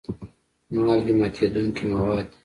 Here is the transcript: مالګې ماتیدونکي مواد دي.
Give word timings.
مالګې 0.85 1.13
ماتیدونکي 1.19 1.83
مواد 1.91 2.25
دي. 2.29 2.35